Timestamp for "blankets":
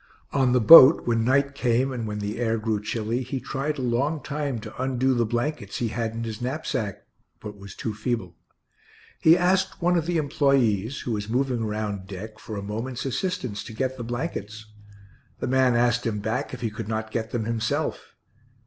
5.27-5.77, 14.03-14.65